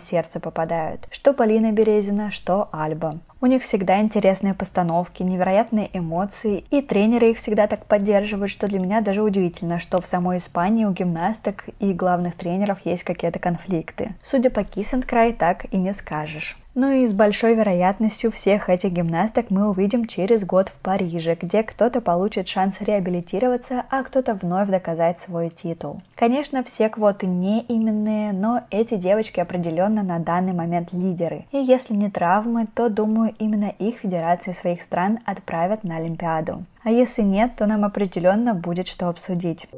сердце 0.00 0.40
попадают. 0.40 1.06
Что 1.10 1.32
Полина 1.32 1.72
Березина, 1.72 2.30
что 2.30 2.68
Альба. 2.72 3.18
У 3.40 3.46
них 3.46 3.62
всегда 3.62 4.00
интересные 4.00 4.54
постановки, 4.54 5.22
невероятные 5.22 5.88
эмоции, 5.92 6.64
и 6.70 6.82
тренеры 6.82 7.30
их 7.30 7.38
всегда 7.38 7.66
так 7.66 7.86
поддерживают, 7.86 8.50
что 8.50 8.66
для 8.66 8.78
меня 8.78 9.00
даже 9.00 9.22
удивительно, 9.22 9.80
что 9.80 10.00
в 10.00 10.06
самой 10.06 10.38
Испании 10.38 10.84
у 10.84 10.92
гимнасток 10.92 11.64
и 11.78 11.92
главных 11.92 12.36
тренеров 12.36 12.78
есть 12.84 13.04
какие-то 13.04 13.38
конфликты. 13.38 14.14
Судя 14.22 14.50
по 14.50 14.64
Киссенкрай, 14.64 15.32
так 15.32 15.66
и 15.72 15.76
не 15.76 15.94
скажешь. 15.94 16.56
Ну 16.82 16.90
и 16.92 17.06
с 17.06 17.12
большой 17.12 17.56
вероятностью 17.56 18.32
всех 18.32 18.70
этих 18.70 18.92
гимнасток 18.92 19.50
мы 19.50 19.68
увидим 19.68 20.06
через 20.06 20.46
год 20.46 20.70
в 20.70 20.78
Париже, 20.78 21.36
где 21.38 21.62
кто-то 21.62 22.00
получит 22.00 22.48
шанс 22.48 22.76
реабилитироваться, 22.80 23.84
а 23.90 24.02
кто-то 24.02 24.32
вновь 24.32 24.70
доказать 24.70 25.20
свой 25.20 25.50
титул. 25.50 26.00
Конечно, 26.14 26.64
все 26.64 26.88
квоты 26.88 27.26
не 27.26 27.66
именные, 27.68 28.32
но 28.32 28.62
эти 28.70 28.94
девочки 28.94 29.40
определенно 29.40 30.02
на 30.02 30.20
данный 30.20 30.54
момент 30.54 30.94
лидеры. 30.94 31.44
И 31.52 31.58
если 31.58 31.92
не 31.92 32.08
травмы, 32.08 32.66
то, 32.74 32.88
думаю, 32.88 33.34
именно 33.38 33.74
их 33.78 33.96
федерации 33.96 34.52
своих 34.52 34.80
стран 34.80 35.18
отправят 35.26 35.84
на 35.84 35.98
Олимпиаду. 35.98 36.64
А 36.82 36.90
если 36.90 37.20
нет, 37.20 37.56
то 37.58 37.66
нам 37.66 37.84
определенно 37.84 38.54
будет 38.54 38.88
что 38.88 39.10
обсудить. 39.10 39.68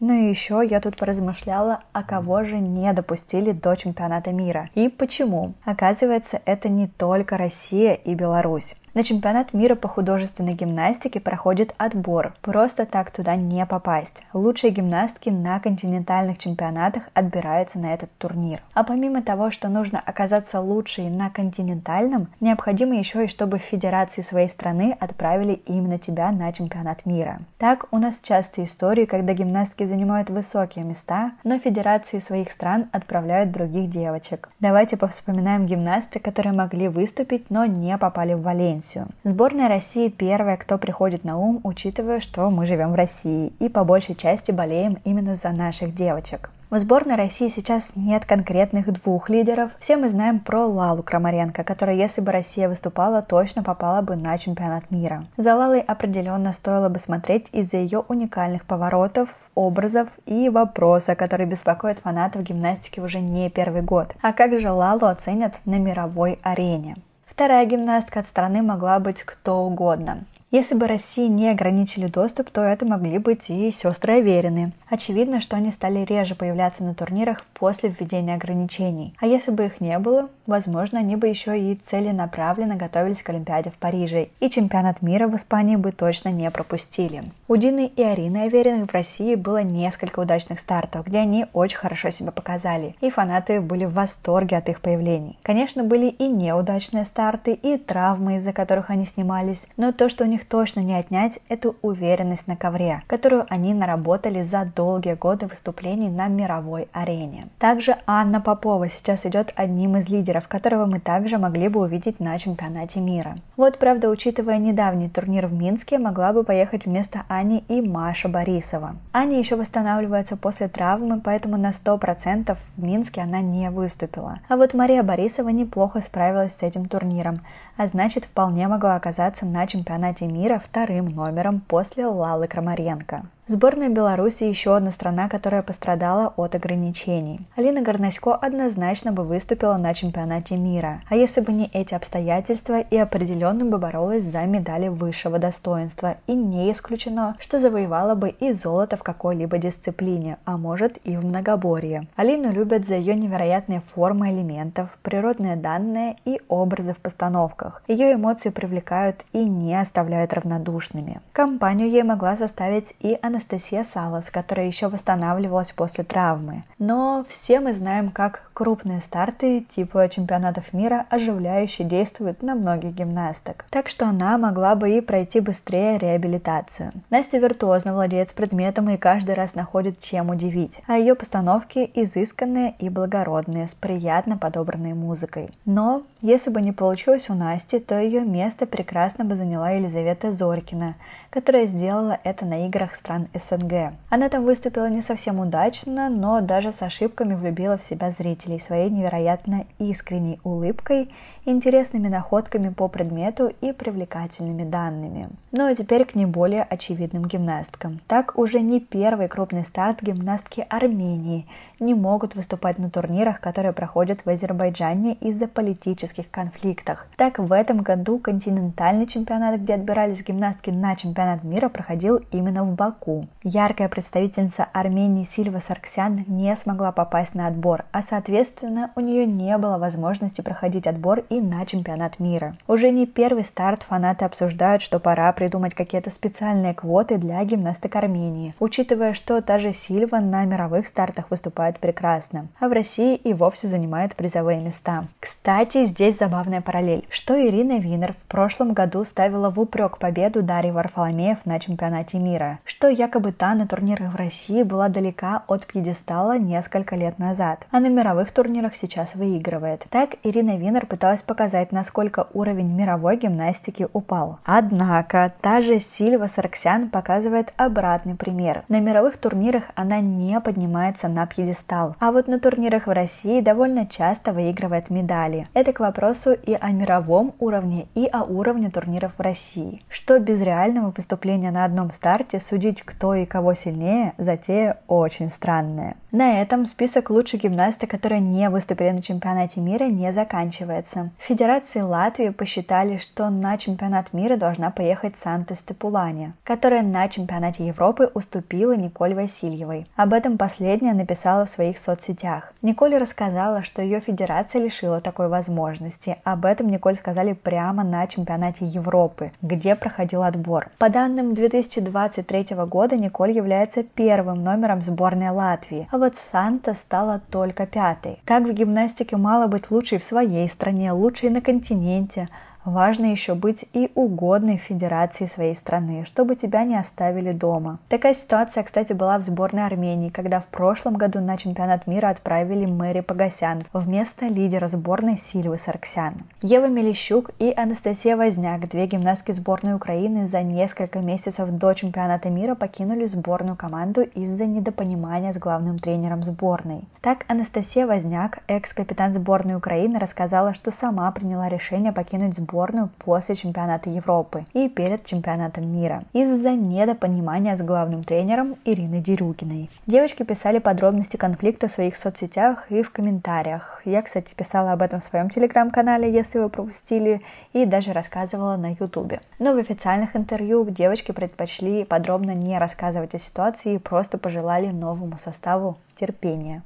Ну 0.00 0.14
и 0.14 0.28
еще 0.30 0.62
я 0.68 0.80
тут 0.80 0.96
поразмышляла, 0.96 1.80
а 1.92 2.04
кого 2.04 2.44
же 2.44 2.58
не 2.58 2.92
допустили 2.92 3.50
до 3.50 3.74
чемпионата 3.74 4.30
мира. 4.32 4.70
И 4.74 4.88
почему? 4.88 5.54
Оказывается, 5.64 6.40
это 6.44 6.68
не 6.68 6.86
только 6.86 7.36
Россия 7.36 7.94
и 7.94 8.14
Беларусь. 8.14 8.76
На 8.94 9.04
чемпионат 9.04 9.52
мира 9.52 9.74
по 9.74 9.86
художественной 9.86 10.54
гимнастике 10.54 11.20
проходит 11.20 11.74
отбор. 11.76 12.34
Просто 12.40 12.86
так 12.86 13.10
туда 13.10 13.36
не 13.36 13.64
попасть. 13.66 14.22
Лучшие 14.32 14.70
гимнастки 14.70 15.28
на 15.28 15.60
континентальных 15.60 16.38
чемпионатах 16.38 17.04
отбираются 17.12 17.78
на 17.78 17.92
этот 17.92 18.10
турнир. 18.18 18.60
А 18.72 18.84
помимо 18.84 19.22
того, 19.22 19.50
что 19.50 19.68
нужно 19.68 20.00
оказаться 20.00 20.60
лучшей 20.60 21.10
на 21.10 21.28
континентальном, 21.28 22.28
необходимо 22.40 22.96
еще 22.96 23.24
и 23.24 23.28
чтобы 23.28 23.58
в 23.58 23.62
федерации 23.62 24.22
своей 24.22 24.48
страны 24.48 24.96
отправили 24.98 25.60
именно 25.66 25.98
тебя 25.98 26.32
на 26.32 26.50
чемпионат 26.52 27.04
мира. 27.04 27.38
Так 27.58 27.86
у 27.90 27.98
нас 27.98 28.20
часто 28.22 28.64
истории, 28.64 29.04
когда 29.04 29.34
гимнастки 29.34 29.84
занимают 29.84 30.30
высокие 30.30 30.84
места, 30.84 31.32
но 31.44 31.58
федерации 31.58 32.20
своих 32.20 32.50
стран 32.50 32.88
отправляют 32.92 33.52
других 33.52 33.90
девочек. 33.90 34.48
Давайте 34.60 34.96
повспоминаем 34.96 35.66
гимнасты, 35.66 36.20
которые 36.20 36.54
могли 36.54 36.88
выступить, 36.88 37.50
но 37.50 37.66
не 37.66 37.96
попали 37.98 38.32
в 38.32 38.42
Валенсию 38.42 38.77
Белоруссию. 38.78 39.08
Сборная 39.24 39.68
России 39.68 40.08
первая, 40.08 40.56
кто 40.56 40.78
приходит 40.78 41.24
на 41.24 41.38
ум, 41.38 41.60
учитывая, 41.64 42.20
что 42.20 42.50
мы 42.50 42.66
живем 42.66 42.92
в 42.92 42.94
России 42.94 43.52
и 43.58 43.68
по 43.68 43.84
большей 43.84 44.14
части 44.14 44.50
болеем 44.50 44.98
именно 45.04 45.36
за 45.36 45.50
наших 45.50 45.94
девочек. 45.94 46.50
В 46.70 46.78
сборной 46.78 47.16
России 47.16 47.48
сейчас 47.48 47.92
нет 47.96 48.26
конкретных 48.26 48.92
двух 48.92 49.30
лидеров. 49.30 49.70
Все 49.80 49.96
мы 49.96 50.10
знаем 50.10 50.38
про 50.38 50.66
Лалу 50.66 51.02
Крамаренко, 51.02 51.64
которая, 51.64 51.96
если 51.96 52.20
бы 52.20 52.30
Россия 52.30 52.68
выступала, 52.68 53.22
точно 53.22 53.62
попала 53.62 54.02
бы 54.02 54.16
на 54.16 54.36
чемпионат 54.36 54.90
мира. 54.90 55.24
За 55.38 55.54
Лалой 55.54 55.80
определенно 55.80 56.52
стоило 56.52 56.90
бы 56.90 56.98
смотреть 56.98 57.48
из-за 57.52 57.78
ее 57.78 58.04
уникальных 58.06 58.66
поворотов, 58.66 59.30
образов 59.54 60.08
и 60.26 60.50
вопроса, 60.50 61.14
который 61.14 61.46
беспокоит 61.46 62.00
фанатов 62.00 62.42
гимнастики 62.42 63.00
уже 63.00 63.20
не 63.20 63.48
первый 63.48 63.80
год. 63.80 64.14
А 64.20 64.34
как 64.34 64.60
же 64.60 64.70
Лалу 64.70 65.06
оценят 65.06 65.54
на 65.64 65.78
мировой 65.78 66.38
арене? 66.42 66.96
Вторая 67.38 67.66
гимнастка 67.66 68.18
от 68.18 68.26
страны 68.26 68.62
могла 68.62 68.98
быть 68.98 69.22
кто 69.22 69.58
угодно. 69.58 70.24
Если 70.50 70.74
бы 70.74 70.86
России 70.86 71.26
не 71.28 71.50
ограничили 71.50 72.06
доступ, 72.06 72.48
то 72.48 72.62
это 72.62 72.86
могли 72.86 73.18
быть 73.18 73.50
и 73.50 73.70
сестры 73.70 74.14
Аверины. 74.14 74.72
Очевидно, 74.88 75.42
что 75.42 75.56
они 75.56 75.70
стали 75.70 76.06
реже 76.06 76.34
появляться 76.34 76.82
на 76.84 76.94
турнирах 76.94 77.44
после 77.52 77.90
введения 77.90 78.34
ограничений. 78.34 79.14
А 79.18 79.26
если 79.26 79.50
бы 79.50 79.66
их 79.66 79.82
не 79.82 79.98
было, 79.98 80.30
возможно, 80.46 81.00
они 81.00 81.16
бы 81.16 81.28
еще 81.28 81.60
и 81.60 81.78
целенаправленно 81.90 82.76
готовились 82.76 83.20
к 83.20 83.28
Олимпиаде 83.28 83.68
в 83.68 83.76
Париже, 83.76 84.28
и 84.40 84.48
чемпионат 84.48 85.02
мира 85.02 85.28
в 85.28 85.36
Испании 85.36 85.76
бы 85.76 85.92
точно 85.92 86.30
не 86.30 86.50
пропустили. 86.50 87.24
У 87.46 87.56
Дины 87.56 87.92
и 87.94 88.02
Арины 88.02 88.44
Авериных 88.44 88.88
в 88.88 88.94
России 88.94 89.34
было 89.34 89.62
несколько 89.62 90.20
удачных 90.20 90.60
стартов, 90.60 91.06
где 91.06 91.18
они 91.18 91.44
очень 91.52 91.76
хорошо 91.76 92.08
себя 92.08 92.32
показали, 92.32 92.96
и 93.02 93.10
фанаты 93.10 93.60
были 93.60 93.84
в 93.84 93.92
восторге 93.92 94.56
от 94.56 94.70
их 94.70 94.80
появлений. 94.80 95.38
Конечно, 95.42 95.84
были 95.84 96.06
и 96.06 96.26
неудачные 96.26 97.04
старты, 97.04 97.52
и 97.52 97.76
травмы, 97.76 98.36
из-за 98.36 98.54
которых 98.54 98.88
они 98.88 99.04
снимались, 99.04 99.66
но 99.76 99.92
то, 99.92 100.08
что 100.08 100.24
у 100.24 100.26
них 100.26 100.37
них 100.38 100.46
точно 100.46 100.80
не 100.80 100.94
отнять 100.94 101.40
эту 101.48 101.76
уверенность 101.82 102.46
на 102.46 102.56
ковре, 102.56 103.02
которую 103.06 103.44
они 103.48 103.74
наработали 103.74 104.42
за 104.42 104.64
долгие 104.64 105.14
годы 105.14 105.46
выступлений 105.46 106.08
на 106.08 106.28
мировой 106.28 106.88
арене. 106.92 107.48
Также 107.58 107.96
Анна 108.06 108.40
Попова 108.40 108.88
сейчас 108.88 109.26
идет 109.26 109.52
одним 109.56 109.96
из 109.96 110.08
лидеров, 110.08 110.46
которого 110.46 110.86
мы 110.86 111.00
также 111.00 111.38
могли 111.38 111.68
бы 111.68 111.80
увидеть 111.80 112.20
на 112.20 112.38
чемпионате 112.38 113.00
мира. 113.00 113.36
Вот, 113.56 113.78
правда, 113.78 114.08
учитывая 114.08 114.58
недавний 114.58 115.08
турнир 115.08 115.46
в 115.48 115.52
Минске, 115.52 115.98
могла 115.98 116.32
бы 116.32 116.44
поехать 116.44 116.86
вместо 116.86 117.24
Ани 117.28 117.64
и 117.68 117.80
Маша 117.80 118.28
Борисова. 118.28 118.96
Аня 119.12 119.38
еще 119.38 119.56
восстанавливается 119.56 120.36
после 120.36 120.68
травмы, 120.68 121.20
поэтому 121.20 121.56
на 121.56 121.70
100% 121.70 122.56
в 122.76 122.82
Минске 122.82 123.22
она 123.22 123.40
не 123.40 123.70
выступила. 123.70 124.38
А 124.48 124.56
вот 124.56 124.74
Мария 124.74 125.02
Борисова 125.02 125.48
неплохо 125.48 126.00
справилась 126.00 126.54
с 126.54 126.62
этим 126.62 126.84
турниром 126.84 127.40
а 127.78 127.86
значит 127.86 128.24
вполне 128.24 128.66
могла 128.68 128.96
оказаться 128.96 129.46
на 129.46 129.66
чемпионате 129.66 130.26
мира 130.28 130.62
вторым 130.64 131.08
номером 131.08 131.60
после 131.60 132.06
Лалы 132.06 132.46
Крамаренко. 132.48 133.26
Сборная 133.50 133.88
Беларуси 133.88 134.44
еще 134.44 134.76
одна 134.76 134.90
страна, 134.90 135.26
которая 135.30 135.62
пострадала 135.62 136.34
от 136.36 136.54
ограничений. 136.54 137.40
Алина 137.56 137.80
Горнасько 137.80 138.34
однозначно 138.34 139.10
бы 139.10 139.24
выступила 139.24 139.78
на 139.78 139.94
чемпионате 139.94 140.58
мира, 140.58 141.00
а 141.08 141.16
если 141.16 141.40
бы 141.40 141.54
не 141.54 141.64
эти 141.72 141.94
обстоятельства 141.94 142.80
и 142.80 142.98
определенно 142.98 143.64
бы 143.64 143.78
боролась 143.78 144.24
за 144.24 144.44
медали 144.44 144.88
высшего 144.88 145.38
достоинства, 145.38 146.16
и 146.26 146.34
не 146.34 146.70
исключено, 146.70 147.36
что 147.40 147.58
завоевала 147.58 148.14
бы 148.14 148.28
и 148.28 148.52
золото 148.52 148.98
в 148.98 149.02
какой-либо 149.02 149.56
дисциплине, 149.56 150.36
а 150.44 150.58
может 150.58 150.98
и 151.04 151.16
в 151.16 151.24
многоборье. 151.24 152.02
Алину 152.16 152.52
любят 152.52 152.86
за 152.86 152.96
ее 152.96 153.14
невероятные 153.14 153.80
формы 153.80 154.28
элементов, 154.28 154.98
природные 155.00 155.56
данные 155.56 156.16
и 156.26 156.38
образы 156.48 156.92
в 156.92 157.00
постановках. 157.00 157.82
Ее 157.88 158.12
эмоции 158.12 158.50
привлекают 158.50 159.24
и 159.32 159.42
не 159.42 159.74
оставляют 159.80 160.34
равнодушными. 160.34 161.22
Компанию 161.32 161.88
ей 161.88 162.02
могла 162.02 162.36
составить 162.36 162.94
и 163.00 163.18
Анастасия 163.22 163.37
Анастасия 163.38 163.84
Салас, 163.84 164.30
которая 164.30 164.66
еще 164.66 164.88
восстанавливалась 164.88 165.70
после 165.70 166.02
травмы. 166.02 166.64
Но 166.80 167.24
все 167.28 167.60
мы 167.60 167.72
знаем, 167.72 168.10
как 168.10 168.50
крупные 168.52 169.00
старты 169.00 169.60
типа 169.60 170.08
чемпионатов 170.08 170.72
мира 170.72 171.06
оживляюще 171.08 171.84
действуют 171.84 172.42
на 172.42 172.56
многих 172.56 172.94
гимнасток. 172.94 173.64
Так 173.70 173.88
что 173.88 174.08
она 174.08 174.36
могла 174.38 174.74
бы 174.74 174.90
и 174.90 175.00
пройти 175.00 175.38
быстрее 175.38 175.98
реабилитацию. 175.98 176.90
Настя 177.10 177.38
виртуозно 177.38 177.94
владеет 177.94 178.32
предметом 178.34 178.90
и 178.90 178.96
каждый 178.96 179.36
раз 179.36 179.54
находит 179.54 180.00
чем 180.00 180.30
удивить, 180.30 180.82
а 180.88 180.98
ее 180.98 181.14
постановки 181.14 181.88
изысканные 181.94 182.74
и 182.80 182.88
благородные, 182.88 183.68
с 183.68 183.74
приятно 183.74 184.36
подобранной 184.36 184.94
музыкой. 184.94 185.50
Но 185.64 186.02
если 186.22 186.50
бы 186.50 186.60
не 186.60 186.72
получилось 186.72 187.30
у 187.30 187.34
Насти, 187.34 187.78
то 187.78 188.00
ее 188.00 188.22
место 188.22 188.66
прекрасно 188.66 189.24
бы 189.24 189.36
заняла 189.36 189.70
Елизавета 189.70 190.32
Зорькина, 190.32 190.96
которая 191.30 191.66
сделала 191.66 192.18
это 192.24 192.44
на 192.46 192.66
играх 192.66 192.94
стран 192.94 193.28
СНГ. 193.34 193.94
Она 194.08 194.28
там 194.28 194.44
выступила 194.44 194.88
не 194.88 195.02
совсем 195.02 195.40
удачно, 195.40 196.08
но 196.08 196.40
даже 196.40 196.72
с 196.72 196.82
ошибками 196.82 197.34
влюбила 197.34 197.76
в 197.76 197.84
себя 197.84 198.10
зрителей 198.10 198.60
своей 198.60 198.90
невероятно 198.90 199.66
искренней 199.78 200.40
улыбкой, 200.44 201.10
интересными 201.44 202.08
находками 202.08 202.68
по 202.68 202.88
предмету 202.88 203.52
и 203.60 203.72
привлекательными 203.72 204.64
данными. 204.64 205.28
Ну 205.52 205.66
а 205.66 205.74
теперь 205.74 206.04
к 206.04 206.14
не 206.14 206.26
более 206.26 206.62
очевидным 206.62 207.24
гимнасткам. 207.24 208.00
Так 208.06 208.38
уже 208.38 208.60
не 208.60 208.80
первый 208.80 209.28
крупный 209.28 209.64
старт 209.64 210.02
гимнастки 210.02 210.66
Армении– 210.68 211.46
не 211.80 211.94
могут 211.94 212.34
выступать 212.34 212.78
на 212.78 212.90
турнирах, 212.90 213.40
которые 213.40 213.72
проходят 213.72 214.20
в 214.24 214.28
Азербайджане 214.28 215.14
из-за 215.14 215.46
политических 215.46 216.30
конфликтов. 216.30 217.06
Так, 217.16 217.38
в 217.38 217.52
этом 217.52 217.82
году 217.82 218.18
континентальный 218.18 219.06
чемпионат, 219.06 219.60
где 219.60 219.74
отбирались 219.74 220.24
гимнастки 220.24 220.70
на 220.70 220.96
чемпионат 220.96 221.17
мира, 221.42 221.68
проходил 221.68 222.20
именно 222.30 222.64
в 222.64 222.74
Баку. 222.74 223.26
Яркая 223.42 223.88
представительница 223.88 224.68
Армении 224.72 225.24
Сильва 225.24 225.60
Сарксян 225.60 226.24
не 226.26 226.54
смогла 226.56 226.92
попасть 226.92 227.34
на 227.34 227.46
отбор, 227.46 227.84
а 227.92 228.02
соответственно 228.02 228.90
у 228.96 229.00
нее 229.00 229.26
не 229.26 229.56
было 229.58 229.78
возможности 229.78 230.40
проходить 230.40 230.86
отбор 230.86 231.24
и 231.28 231.40
на 231.40 231.64
чемпионат 231.66 232.20
мира. 232.20 232.56
Уже 232.66 232.90
не 232.90 233.06
первый 233.06 233.44
старт 233.44 233.82
фанаты 233.82 234.24
обсуждают, 234.24 234.82
что 234.82 235.00
пора 235.00 235.32
придумать 235.32 235.74
какие-то 235.74 236.10
специальные 236.10 236.74
квоты 236.74 237.18
для 237.18 237.42
гимнасток 237.44 237.96
Армении, 237.96 238.54
учитывая, 238.60 239.14
что 239.14 239.40
та 239.42 239.58
же 239.58 239.72
Сильва 239.72 240.20
на 240.20 240.44
мировых 240.44 240.86
стартах 240.86 241.30
выступает 241.30 241.78
прекрасно, 241.78 242.48
а 242.60 242.68
в 242.68 242.72
России 242.72 243.16
и 243.16 243.34
вовсе 243.34 243.66
занимает 243.66 244.14
призовые 244.14 244.60
места. 244.60 245.04
Кстати, 245.20 245.86
здесь 245.86 246.18
забавная 246.18 246.60
параллель, 246.60 247.06
что 247.10 247.34
Ирина 247.38 247.78
Винер 247.78 248.12
в 248.12 248.26
прошлом 248.28 248.72
году 248.72 249.04
ставила 249.04 249.50
в 249.50 249.58
упрек 249.58 249.98
победу 249.98 250.42
Дарьи 250.42 250.70
Варфоломеев 251.08 251.46
на 251.46 251.58
чемпионате 251.58 252.18
мира, 252.18 252.58
что 252.64 252.88
якобы 252.88 253.32
та 253.32 253.54
на 253.54 253.66
турнирах 253.66 254.12
в 254.12 254.16
России 254.16 254.62
была 254.62 254.88
далека 254.88 255.42
от 255.46 255.66
пьедестала 255.66 256.38
несколько 256.38 256.96
лет 256.96 257.18
назад, 257.18 257.66
а 257.70 257.80
на 257.80 257.88
мировых 257.88 258.30
турнирах 258.30 258.76
сейчас 258.76 259.14
выигрывает. 259.14 259.86
Так 259.90 260.16
Ирина 260.22 260.56
Винер 260.56 260.86
пыталась 260.86 261.22
показать, 261.22 261.72
насколько 261.72 262.28
уровень 262.34 262.74
мировой 262.74 263.16
гимнастики 263.16 263.86
упал. 263.92 264.38
Однако 264.44 265.32
та 265.40 265.62
же 265.62 265.80
Сильва 265.80 266.28
Сарксян 266.28 266.90
показывает 266.90 267.52
обратный 267.56 268.14
пример. 268.14 268.64
На 268.68 268.80
мировых 268.80 269.16
турнирах 269.16 269.64
она 269.74 270.00
не 270.00 270.38
поднимается 270.40 271.08
на 271.08 271.26
пьедестал 271.26 271.58
стал. 271.58 271.96
А 271.98 272.12
вот 272.12 272.28
на 272.28 272.38
турнирах 272.38 272.86
в 272.86 272.90
России 272.90 273.40
довольно 273.40 273.86
часто 273.86 274.32
выигрывает 274.32 274.90
медали. 274.90 275.48
Это 275.54 275.72
к 275.72 275.80
вопросу 275.80 276.32
и 276.32 276.54
о 276.54 276.70
мировом 276.70 277.34
уровне, 277.38 277.86
и 277.94 278.06
о 278.06 278.22
уровне 278.22 278.70
турниров 278.70 279.12
в 279.16 279.20
России. 279.20 279.82
Что 279.88 280.18
без 280.18 280.40
реального 280.40 280.92
выступления 280.98 281.50
на 281.50 281.64
одном 281.64 281.92
старте 281.92 282.38
судить 282.38 282.82
кто 282.82 283.14
и 283.14 283.24
кого 283.24 283.54
сильнее, 283.54 284.12
затея 284.18 284.78
очень 284.86 285.30
странная. 285.30 285.96
На 286.10 286.40
этом 286.40 286.66
список 286.66 287.10
лучших 287.10 287.42
гимнасток, 287.42 287.90
которые 287.90 288.20
не 288.20 288.48
выступили 288.48 288.90
на 288.90 289.02
чемпионате 289.02 289.60
мира, 289.60 289.84
не 289.84 290.10
заканчивается. 290.12 291.10
В 291.18 291.24
Федерации 291.24 291.80
Латвии 291.80 292.30
посчитали, 292.30 292.96
что 292.96 293.28
на 293.28 293.58
чемпионат 293.58 294.12
мира 294.12 294.36
должна 294.36 294.70
поехать 294.70 295.14
Санта 295.22 295.54
Степулани, 295.54 296.32
которая 296.44 296.82
на 296.82 297.08
чемпионате 297.08 297.66
Европы 297.66 298.10
уступила 298.14 298.74
Николь 298.74 299.14
Васильевой. 299.14 299.86
Об 299.96 300.14
этом 300.14 300.38
последняя 300.38 300.94
написала 300.94 301.44
в 301.44 301.50
своих 301.50 301.78
соцсетях. 301.78 302.52
Николь 302.62 302.96
рассказала, 302.96 303.62
что 303.62 303.82
ее 303.82 304.00
федерация 304.00 304.62
лишила 304.62 305.00
такой 305.00 305.28
возможности. 305.28 306.16
Об 306.24 306.46
этом 306.46 306.68
Николь 306.68 306.96
сказали 306.96 307.34
прямо 307.34 307.84
на 307.84 308.06
чемпионате 308.06 308.64
Европы, 308.64 309.32
где 309.42 309.74
проходил 309.74 310.22
отбор. 310.22 310.68
По 310.78 310.87
данным 310.88 311.34
2023 311.34 312.56
года 312.66 312.96
Николь 312.96 313.32
является 313.32 313.82
первым 313.82 314.42
номером 314.42 314.82
сборной 314.82 315.30
Латвии, 315.30 315.88
а 315.90 315.98
вот 315.98 316.14
Санта 316.32 316.74
стала 316.74 317.20
только 317.30 317.66
пятой. 317.66 318.20
Так 318.24 318.44
в 318.44 318.52
гимнастике 318.52 319.16
мало 319.16 319.46
быть 319.46 319.70
лучшей 319.70 319.98
в 319.98 320.04
своей 320.04 320.48
стране, 320.48 320.92
лучшей 320.92 321.30
на 321.30 321.40
континенте, 321.40 322.28
Важно 322.68 323.06
еще 323.06 323.34
быть 323.34 323.64
и 323.72 323.90
угодной 323.94 324.58
федерации 324.58 325.24
своей 325.24 325.56
страны, 325.56 326.04
чтобы 326.04 326.34
тебя 326.34 326.64
не 326.64 326.76
оставили 326.76 327.32
дома. 327.32 327.78
Такая 327.88 328.12
ситуация, 328.12 328.62
кстати, 328.62 328.92
была 328.92 329.16
в 329.16 329.22
сборной 329.22 329.64
Армении, 329.64 330.10
когда 330.10 330.40
в 330.40 330.48
прошлом 330.48 330.96
году 330.96 331.18
на 331.20 331.38
чемпионат 331.38 331.86
мира 331.86 332.10
отправили 332.10 332.66
Мэри 332.66 333.00
Погосян 333.00 333.64
вместо 333.72 334.26
лидера 334.26 334.68
сборной 334.68 335.16
Сильвы 335.16 335.56
Сарксян. 335.56 336.16
Ева 336.42 336.66
Мелищук 336.66 337.30
и 337.38 337.54
Анастасия 337.56 338.18
Возняк, 338.18 338.68
две 338.68 338.86
гимнастки 338.86 339.32
сборной 339.32 339.74
Украины, 339.74 340.28
за 340.28 340.42
несколько 340.42 340.98
месяцев 340.98 341.48
до 341.48 341.72
чемпионата 341.72 342.28
мира 342.28 342.54
покинули 342.54 343.06
сборную 343.06 343.56
команду 343.56 344.02
из-за 344.02 344.44
недопонимания 344.44 345.32
с 345.32 345.38
главным 345.38 345.78
тренером 345.78 346.22
сборной. 346.22 346.82
Так 347.00 347.24
Анастасия 347.28 347.86
Возняк, 347.86 348.40
экс-капитан 348.46 349.14
сборной 349.14 349.56
Украины, 349.56 349.98
рассказала, 349.98 350.52
что 350.52 350.70
сама 350.70 351.10
приняла 351.12 351.48
решение 351.48 351.92
покинуть 351.92 352.34
сборную 352.34 352.57
сборную 352.58 352.90
после 352.98 353.36
чемпионата 353.36 353.88
Европы 353.88 354.44
и 354.52 354.68
перед 354.68 355.04
чемпионатом 355.04 355.72
мира 355.72 356.02
из-за 356.12 356.50
недопонимания 356.50 357.56
с 357.56 357.60
главным 357.60 358.02
тренером 358.02 358.56
Ириной 358.64 359.00
Дерюгиной. 359.00 359.70
Девочки 359.86 360.24
писали 360.24 360.58
подробности 360.58 361.16
конфликта 361.16 361.68
в 361.68 361.70
своих 361.70 361.96
соцсетях 361.96 362.66
и 362.68 362.82
в 362.82 362.90
комментариях. 362.90 363.80
Я, 363.84 364.02
кстати, 364.02 364.34
писала 364.34 364.72
об 364.72 364.82
этом 364.82 364.98
в 364.98 365.04
своем 365.04 365.28
телеграм-канале, 365.28 366.12
если 366.12 366.40
вы 366.40 366.48
пропустили, 366.48 367.22
и 367.52 367.64
даже 367.64 367.92
рассказывала 367.92 368.56
на 368.56 368.72
ютубе. 368.72 369.20
Но 369.38 369.54
в 369.54 369.58
официальных 369.58 370.16
интервью 370.16 370.68
девочки 370.68 371.12
предпочли 371.12 371.84
подробно 371.84 372.32
не 372.32 372.58
рассказывать 372.58 373.14
о 373.14 373.18
ситуации 373.18 373.74
и 373.74 373.78
просто 373.78 374.18
пожелали 374.18 374.66
новому 374.66 375.16
составу 375.18 375.78
терпения. 375.94 376.64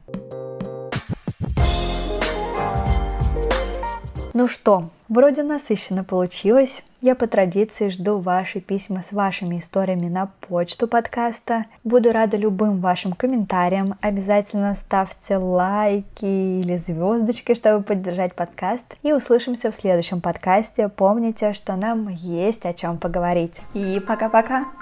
Ну 4.35 4.49
что, 4.49 4.89
вроде 5.13 5.43
насыщенно 5.43 6.05
получилось. 6.05 6.83
Я 7.01 7.15
по 7.15 7.27
традиции 7.27 7.89
жду 7.89 8.19
ваши 8.19 8.61
письма 8.61 9.03
с 9.03 9.13
вашими 9.13 9.59
историями 9.59 10.09
на 10.09 10.31
почту 10.49 10.89
подкаста. 10.89 11.67
Буду 11.85 12.13
рада 12.13 12.37
любым 12.37 12.81
вашим 12.81 13.13
комментариям. 13.13 13.97
Обязательно 14.01 14.75
ставьте 14.75 15.37
лайки 15.37 16.25
или 16.25 16.77
звездочки, 16.77 17.55
чтобы 17.55 17.85
поддержать 17.85 18.35
подкаст. 18.35 18.85
И 19.03 19.13
услышимся 19.13 19.71
в 19.71 19.77
следующем 19.77 20.21
подкасте. 20.21 20.89
Помните, 20.89 21.53
что 21.53 21.77
нам 21.77 22.09
есть 22.09 22.65
о 22.65 22.73
чем 22.73 22.99
поговорить. 22.99 23.61
И 23.75 24.01
пока-пока! 24.01 24.82